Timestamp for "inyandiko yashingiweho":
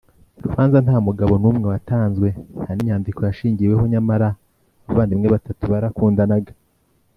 2.81-3.83